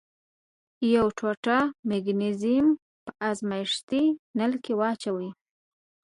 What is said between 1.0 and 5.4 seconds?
ټوټه مګنیزیم په ازمیښتي نل کې واچوئ.